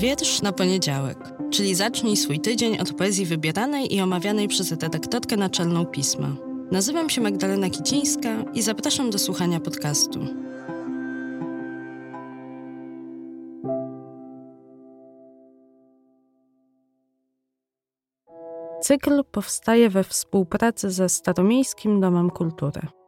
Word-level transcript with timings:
Wiersz 0.00 0.42
na 0.42 0.52
poniedziałek, 0.52 1.18
czyli 1.50 1.74
zacznij 1.74 2.16
swój 2.16 2.40
tydzień 2.40 2.78
od 2.78 2.92
poezji 2.92 3.26
wybieranej 3.26 3.94
i 3.94 4.00
omawianej 4.00 4.48
przez 4.48 4.70
redaktorkę 4.70 5.36
naczelną 5.36 5.86
pisma. 5.86 6.36
Nazywam 6.72 7.10
się 7.10 7.20
Magdalena 7.20 7.70
Kicińska 7.70 8.44
i 8.54 8.62
zapraszam 8.62 9.10
do 9.10 9.18
słuchania 9.18 9.60
podcastu. 9.60 10.20
Cykl 18.82 19.24
powstaje 19.32 19.90
we 19.90 20.04
współpracy 20.04 20.90
ze 20.90 21.08
Staromiejskim 21.08 22.00
Domem 22.00 22.30
Kultury. 22.30 22.99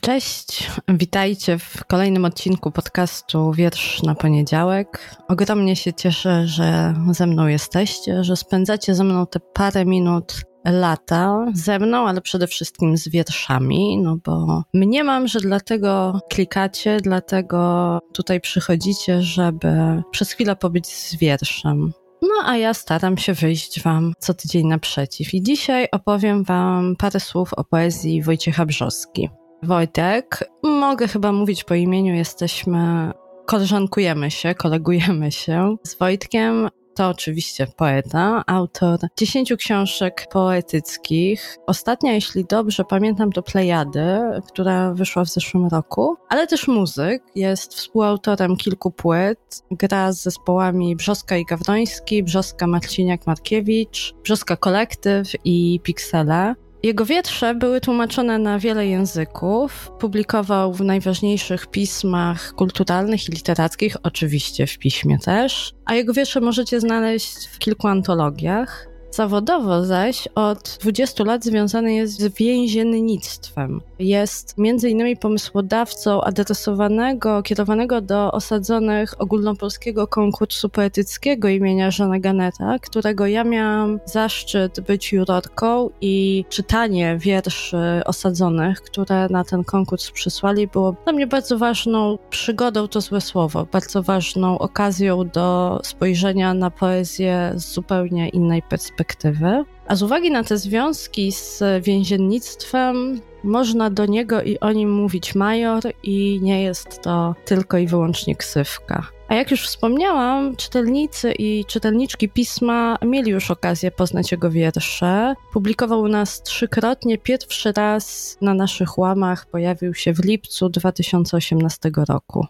Cześć, 0.00 0.70
witajcie 0.88 1.58
w 1.58 1.84
kolejnym 1.84 2.24
odcinku 2.24 2.70
podcastu 2.70 3.52
Wiersz 3.52 4.02
na 4.02 4.14
poniedziałek. 4.14 5.16
Ogromnie 5.28 5.76
się 5.76 5.92
cieszę, 5.92 6.46
że 6.46 6.94
ze 7.10 7.26
mną 7.26 7.46
jesteście, 7.46 8.24
że 8.24 8.36
spędzacie 8.36 8.94
ze 8.94 9.04
mną 9.04 9.26
te 9.26 9.40
parę 9.40 9.84
minut 9.84 10.42
lata 10.64 11.46
ze 11.54 11.78
mną, 11.78 12.08
ale 12.08 12.20
przede 12.20 12.46
wszystkim 12.46 12.96
z 12.96 13.08
wierszami, 13.08 13.98
no 13.98 14.16
bo 14.24 14.62
mniemam, 14.74 15.28
że 15.28 15.40
dlatego 15.40 16.20
klikacie, 16.30 16.98
dlatego 17.00 17.98
tutaj 18.12 18.40
przychodzicie, 18.40 19.22
żeby 19.22 20.02
przez 20.10 20.32
chwilę 20.32 20.56
pobyć 20.56 20.86
z 20.86 21.16
wierszem. 21.16 21.92
No 22.22 22.34
a 22.44 22.56
ja 22.56 22.74
staram 22.74 23.18
się 23.18 23.32
wyjść 23.32 23.82
Wam 23.82 24.12
co 24.18 24.34
tydzień 24.34 24.66
naprzeciw. 24.66 25.34
I 25.34 25.42
dzisiaj 25.42 25.88
opowiem 25.92 26.44
Wam 26.44 26.96
parę 26.98 27.20
słów 27.20 27.54
o 27.54 27.64
poezji 27.64 28.22
Wojciecha 28.22 28.66
Brzoski. 28.66 29.28
Wojtek, 29.62 30.50
mogę 30.62 31.08
chyba 31.08 31.32
mówić 31.32 31.64
po 31.64 31.74
imieniu, 31.74 32.14
jesteśmy, 32.14 33.12
koleżankujemy 33.46 34.30
się, 34.30 34.54
kolegujemy 34.54 35.32
się 35.32 35.76
z 35.82 35.98
Wojtkiem. 35.98 36.68
To 36.96 37.08
oczywiście 37.08 37.66
poeta, 37.76 38.42
autor 38.46 38.98
dziesięciu 39.18 39.56
książek 39.56 40.26
poetyckich. 40.32 41.56
Ostatnia, 41.66 42.12
jeśli 42.12 42.44
dobrze 42.44 42.84
pamiętam, 42.84 43.32
to 43.32 43.42
Plejady, 43.42 44.18
która 44.48 44.94
wyszła 44.94 45.24
w 45.24 45.28
zeszłym 45.28 45.66
roku, 45.66 46.16
ale 46.28 46.46
też 46.46 46.68
muzyk. 46.68 47.22
Jest 47.34 47.74
współautorem 47.74 48.56
kilku 48.56 48.90
płyt. 48.90 49.38
Gra 49.70 50.12
z 50.12 50.22
zespołami 50.22 50.96
Brzoska 50.96 51.36
i 51.36 51.44
Gawroński, 51.44 52.22
Brzoska 52.22 52.66
Marciniak-Markiewicz, 52.66 54.14
Brzoska 54.22 54.56
Kolektyw 54.56 55.28
i 55.44 55.80
Pixele. 55.82 56.54
Jego 56.82 57.04
wietrze 57.04 57.54
były 57.54 57.80
tłumaczone 57.80 58.38
na 58.38 58.58
wiele 58.58 58.86
języków. 58.86 59.90
Publikował 59.98 60.72
w 60.72 60.80
najważniejszych 60.80 61.66
pismach 61.66 62.52
kulturalnych 62.52 63.28
i 63.28 63.32
literackich, 63.32 63.96
oczywiście 64.02 64.66
w 64.66 64.78
piśmie 64.78 65.18
też, 65.18 65.72
a 65.84 65.94
jego 65.94 66.12
wiersze 66.12 66.40
możecie 66.40 66.80
znaleźć 66.80 67.46
w 67.46 67.58
kilku 67.58 67.88
antologiach. 67.88 68.88
Zawodowo 69.10 69.84
zaś 69.84 70.28
od 70.34 70.78
20 70.80 71.24
lat 71.24 71.44
związany 71.44 71.94
jest 71.94 72.20
z 72.20 72.34
więziennictwem. 72.34 73.80
Jest 73.98 74.58
między 74.58 74.90
innymi 74.90 75.16
pomysłodawcą 75.16 76.20
adresowanego, 76.22 77.42
kierowanego 77.42 78.00
do 78.00 78.32
osadzonych 78.32 79.20
ogólnopolskiego 79.20 80.06
konkursu 80.06 80.68
poetyckiego 80.68 81.48
imienia 81.48 81.90
Żana 81.90 82.18
Ganeta, 82.18 82.78
którego 82.78 83.26
ja 83.26 83.44
miałam 83.44 84.00
zaszczyt 84.04 84.80
być 84.80 85.12
jurorką 85.12 85.90
i 86.00 86.44
czytanie 86.48 87.16
wierszy 87.20 88.02
osadzonych, 88.04 88.82
które 88.82 89.28
na 89.28 89.44
ten 89.44 89.64
konkurs 89.64 90.10
przysłali, 90.10 90.66
było 90.66 90.94
dla 91.04 91.12
mnie 91.12 91.26
bardzo 91.26 91.58
ważną 91.58 92.18
przygodą, 92.30 92.88
to 92.88 93.00
złe 93.00 93.20
słowo, 93.20 93.66
bardzo 93.72 94.02
ważną 94.02 94.58
okazją 94.58 95.28
do 95.28 95.80
spojrzenia 95.84 96.54
na 96.54 96.70
poezję 96.70 97.52
z 97.54 97.72
zupełnie 97.72 98.28
innej 98.28 98.62
perspektywy. 98.62 99.64
A 99.88 99.96
z 99.96 100.02
uwagi 100.02 100.30
na 100.30 100.44
te 100.44 100.58
związki 100.58 101.32
z 101.32 101.62
więziennictwem, 101.82 103.20
można 103.46 103.90
do 103.90 104.06
niego 104.06 104.42
i 104.42 104.60
o 104.60 104.72
nim 104.72 104.92
mówić 104.92 105.34
major, 105.34 105.82
i 106.02 106.38
nie 106.42 106.62
jest 106.62 107.02
to 107.02 107.34
tylko 107.44 107.78
i 107.78 107.86
wyłącznie 107.86 108.36
ksywka. 108.36 109.06
A 109.28 109.34
jak 109.34 109.50
już 109.50 109.66
wspomniałam, 109.66 110.56
czytelnicy 110.56 111.32
i 111.32 111.64
czytelniczki 111.64 112.28
pisma 112.28 112.98
mieli 113.04 113.30
już 113.30 113.50
okazję 113.50 113.90
poznać 113.90 114.32
jego 114.32 114.50
wiersze. 114.50 115.34
Publikował 115.52 116.00
u 116.00 116.08
nas 116.08 116.42
trzykrotnie. 116.42 117.18
Pierwszy 117.18 117.72
raz 117.72 118.36
na 118.40 118.54
naszych 118.54 118.98
łamach 118.98 119.46
pojawił 119.46 119.94
się 119.94 120.12
w 120.12 120.24
lipcu 120.24 120.68
2018 120.68 121.90
roku. 122.08 122.46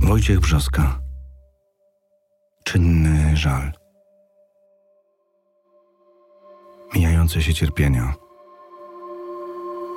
Wojciech 0.00 0.40
Brzoska. 0.40 1.00
Czynny 2.64 3.36
żal 3.36 3.79
mijające 7.30 7.52
się 7.52 7.54
cierpienia. 7.54 8.14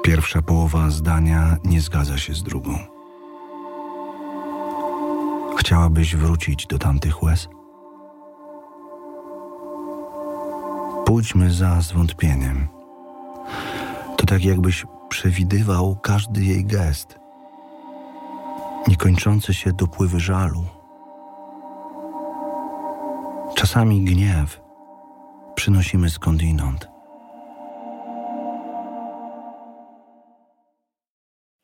Pierwsza 0.04 0.42
połowa 0.42 0.90
zdania 0.90 1.58
nie 1.64 1.82
zgadza 1.82 2.18
się 2.18 2.34
z 2.34 2.44
drugą. 2.44 2.78
Chciałabyś 5.58 6.16
wrócić 6.16 6.68
do 6.68 6.78
tamtych 6.78 7.24
łez? 7.24 7.50
Pójdźmy 11.06 11.52
za 11.52 11.82
zwątpieniem. 11.82 12.68
To 14.18 14.26
tak 14.26 14.46
jakbyś 14.46 14.86
przewidywał 15.10 15.96
każdy 15.96 16.44
jej 16.44 16.66
gest, 16.66 17.20
niekończące 18.88 19.54
się 19.54 19.74
dopływy 19.74 20.20
żalu. 20.20 20.66
Czasami 23.56 24.02
gniew 24.02 24.62
przynosimy 25.56 26.10
skądinąd. 26.10 26.93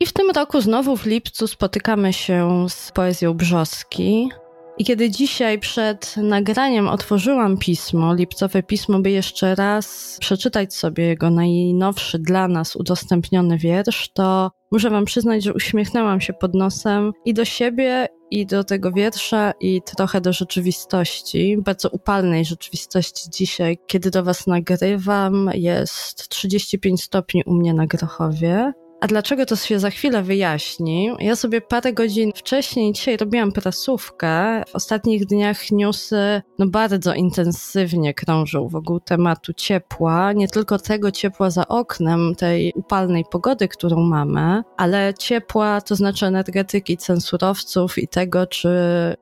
W 0.09 0.13
tym 0.13 0.29
roku 0.29 0.61
znowu 0.61 0.97
w 0.97 1.05
lipcu 1.05 1.47
spotykamy 1.47 2.13
się 2.13 2.65
z 2.69 2.91
poezją 2.91 3.33
Brzoski. 3.33 4.29
I 4.77 4.85
kiedy 4.85 5.09
dzisiaj 5.09 5.59
przed 5.59 6.17
nagraniem 6.17 6.87
otworzyłam 6.87 7.57
pismo, 7.57 8.13
lipcowe 8.13 8.63
pismo, 8.63 8.99
by 8.99 9.11
jeszcze 9.11 9.55
raz 9.55 10.17
przeczytać 10.19 10.73
sobie 10.73 11.03
jego 11.03 11.29
najnowszy 11.29 12.19
dla 12.19 12.47
nas 12.47 12.75
udostępniony 12.75 13.57
wiersz, 13.57 14.09
to 14.13 14.51
muszę 14.71 14.89
Wam 14.89 15.05
przyznać, 15.05 15.43
że 15.43 15.53
uśmiechnęłam 15.53 16.21
się 16.21 16.33
pod 16.33 16.53
nosem 16.53 17.11
i 17.25 17.33
do 17.33 17.45
siebie, 17.45 18.07
i 18.31 18.45
do 18.45 18.63
tego 18.63 18.91
wiersza, 18.91 19.53
i 19.59 19.81
trochę 19.81 20.21
do 20.21 20.33
rzeczywistości, 20.33 21.57
bardzo 21.57 21.89
upalnej 21.89 22.45
rzeczywistości 22.45 23.29
dzisiaj, 23.29 23.77
kiedy 23.87 24.11
do 24.11 24.23
Was 24.23 24.47
nagrywam. 24.47 25.49
Jest 25.53 26.29
35 26.29 27.03
stopni 27.03 27.43
u 27.45 27.53
mnie 27.53 27.73
na 27.73 27.87
Grochowie. 27.87 28.73
A 29.01 29.07
dlaczego 29.07 29.45
to 29.45 29.55
się 29.55 29.79
za 29.79 29.89
chwilę 29.89 30.23
wyjaśni? 30.23 31.09
Ja 31.19 31.35
sobie 31.35 31.61
parę 31.61 31.93
godzin 31.93 32.31
wcześniej 32.35 32.93
dzisiaj 32.93 33.17
robiłam 33.17 33.51
prasówkę. 33.51 34.63
W 34.67 34.75
ostatnich 34.75 35.25
dniach 35.25 35.71
newsy 35.71 36.41
no 36.59 36.67
bardzo 36.67 37.13
intensywnie 37.13 38.13
krążą 38.13 38.67
wokół 38.67 38.99
tematu 38.99 39.53
ciepła. 39.53 40.33
Nie 40.33 40.47
tylko 40.47 40.79
tego 40.79 41.11
ciepła 41.11 41.49
za 41.49 41.67
oknem, 41.67 42.35
tej 42.35 42.73
upalnej 42.75 43.23
pogody, 43.31 43.67
którą 43.67 43.99
mamy, 43.99 44.63
ale 44.77 45.13
ciepła 45.19 45.81
to 45.81 45.95
znaczy 45.95 46.25
energetyki, 46.25 46.97
cen 46.97 47.21
surowców 47.21 47.97
i 47.97 48.07
tego, 48.07 48.47
czy 48.47 48.69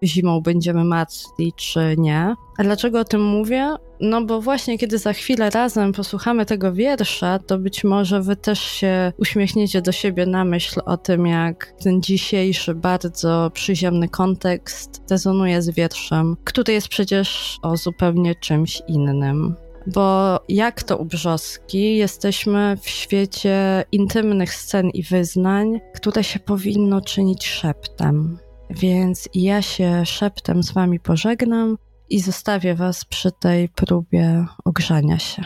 zimą 0.03 0.41
będziemy 0.41 0.83
martwi, 0.83 1.53
czy 1.55 1.95
nie. 1.97 2.35
A 2.57 2.63
dlaczego 2.63 2.99
o 2.99 3.05
tym 3.05 3.23
mówię? 3.23 3.75
No 3.99 4.25
bo 4.25 4.41
właśnie 4.41 4.77
kiedy 4.77 4.97
za 4.97 5.13
chwilę 5.13 5.49
razem 5.49 5.93
posłuchamy 5.93 6.45
tego 6.45 6.73
wiersza, 6.73 7.39
to 7.39 7.57
być 7.57 7.83
może 7.83 8.21
wy 8.21 8.35
też 8.35 8.59
się 8.59 9.13
uśmiechniecie 9.17 9.81
do 9.81 9.91
siebie 9.91 10.25
na 10.25 10.45
myśl 10.45 10.79
o 10.85 10.97
tym, 10.97 11.27
jak 11.27 11.73
ten 11.83 12.01
dzisiejszy 12.01 12.75
bardzo 12.75 13.51
przyziemny 13.53 14.09
kontekst 14.09 15.01
rezonuje 15.09 15.61
z 15.61 15.69
wierszem, 15.69 16.37
który 16.43 16.73
jest 16.73 16.87
przecież 16.87 17.59
o 17.61 17.77
zupełnie 17.77 18.35
czymś 18.35 18.81
innym. 18.87 19.55
Bo 19.87 20.39
jak 20.49 20.83
to 20.83 20.97
u 20.97 21.05
Brzoski, 21.05 21.97
jesteśmy 21.97 22.77
w 22.81 22.89
świecie 22.89 23.83
intymnych 23.91 24.53
scen 24.53 24.89
i 24.89 25.03
wyznań, 25.03 25.79
które 25.95 26.23
się 26.23 26.39
powinno 26.39 27.01
czynić 27.01 27.47
szeptem. 27.47 28.37
Więc 28.69 29.29
ja 29.33 29.61
się 29.61 30.05
szeptem 30.05 30.63
z 30.63 30.71
wami 30.71 30.99
pożegnam 30.99 31.77
i 32.09 32.19
zostawię 32.19 32.75
Was 32.75 33.05
przy 33.05 33.31
tej 33.31 33.69
próbie 33.69 34.45
ogrzania 34.65 35.19
się. 35.19 35.43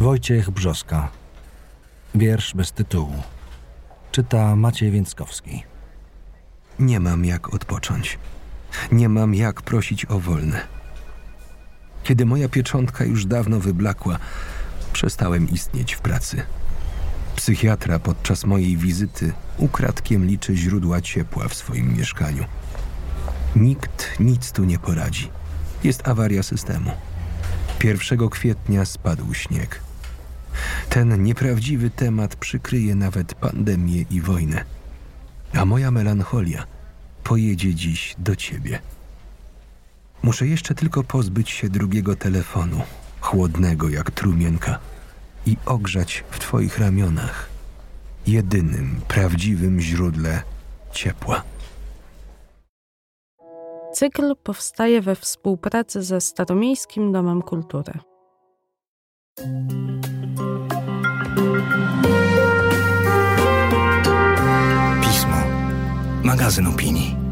Wojciech 0.00 0.50
Brzoska. 0.50 1.08
Wiersz 2.14 2.54
bez 2.54 2.72
tytułu. 2.72 3.22
Czyta 4.12 4.56
Maciej 4.56 4.90
Więckowski. 4.90 5.62
Nie 6.78 7.00
mam 7.00 7.24
jak 7.24 7.54
odpocząć. 7.54 8.18
Nie 8.92 9.08
mam 9.08 9.34
jak 9.34 9.62
prosić 9.62 10.04
o 10.04 10.18
wolne. 10.20 10.60
Kiedy 12.04 12.26
moja 12.26 12.48
pieczątka 12.48 13.04
już 13.04 13.26
dawno 13.26 13.60
wyblakła, 13.60 14.18
przestałem 14.92 15.50
istnieć 15.50 15.92
w 15.92 16.00
pracy. 16.00 16.42
Psychiatra 17.36 17.98
podczas 17.98 18.44
mojej 18.44 18.76
wizyty 18.76 19.32
ukradkiem 19.58 20.26
liczy 20.26 20.56
źródła 20.56 21.00
ciepła 21.00 21.48
w 21.48 21.54
swoim 21.54 21.96
mieszkaniu. 21.96 22.44
Nikt 23.56 24.20
nic 24.20 24.52
tu 24.52 24.64
nie 24.64 24.78
poradzi. 24.78 25.30
Jest 25.84 26.08
awaria 26.08 26.42
systemu. 26.42 26.90
1 27.84 28.28
kwietnia 28.28 28.84
spadł 28.84 29.34
śnieg. 29.34 29.80
Ten 30.88 31.22
nieprawdziwy 31.22 31.90
temat 31.90 32.36
przykryje 32.36 32.94
nawet 32.94 33.34
pandemię 33.34 34.04
i 34.10 34.20
wojnę. 34.20 34.64
A 35.54 35.64
moja 35.64 35.90
melancholia 35.90 36.64
pojedzie 37.24 37.74
dziś 37.74 38.14
do 38.18 38.36
ciebie. 38.36 38.80
Muszę 40.22 40.46
jeszcze 40.46 40.74
tylko 40.74 41.04
pozbyć 41.04 41.50
się 41.50 41.68
drugiego 41.68 42.16
telefonu, 42.16 42.80
chłodnego 43.20 43.88
jak 43.88 44.10
trumienka, 44.10 44.78
i 45.46 45.56
ogrzać 45.66 46.24
w 46.30 46.38
twoich 46.38 46.78
ramionach, 46.78 47.48
jedynym 48.26 49.00
prawdziwym 49.08 49.80
źródle 49.80 50.42
ciepła. 50.92 51.42
Cykl 53.92 54.36
powstaje 54.42 55.00
we 55.00 55.14
współpracy 55.14 56.02
ze 56.02 56.20
Staromiejskim 56.20 57.12
Domem 57.12 57.42
Kultury. 57.42 57.92
Pismo. 65.02 65.36
Magazyn 66.22 66.66
opinii. 66.66 67.27